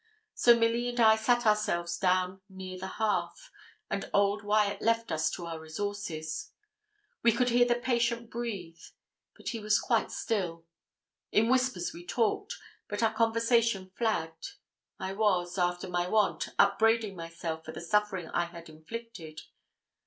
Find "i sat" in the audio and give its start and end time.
0.99-1.45